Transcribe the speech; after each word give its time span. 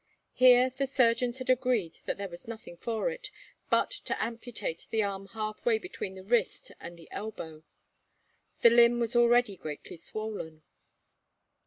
Here 0.33 0.71
the 0.71 0.87
surgeons 0.87 1.37
had 1.37 1.51
agreed 1.51 1.99
that 2.05 2.17
there 2.17 2.27
was 2.27 2.47
nothing 2.47 2.75
for 2.75 3.11
it, 3.11 3.29
but 3.69 3.91
to 3.91 4.19
amputate 4.19 4.87
the 4.89 5.03
arm 5.03 5.27
halfway 5.27 5.77
between 5.77 6.15
the 6.15 6.23
wrist 6.23 6.71
and 6.79 6.97
the 6.97 7.07
elbow. 7.11 7.61
The 8.61 8.71
limb 8.71 8.99
was 8.99 9.15
already 9.15 9.55
greatly 9.57 9.97
swollen. 9.97 10.63